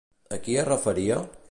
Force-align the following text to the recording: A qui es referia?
A 0.37 0.39
qui 0.47 0.57
es 0.63 0.67
referia? 0.71 1.23